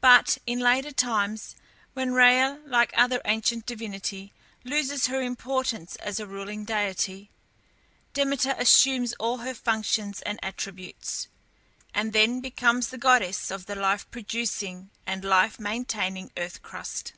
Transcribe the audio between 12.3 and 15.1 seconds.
becomes the goddess of the life producing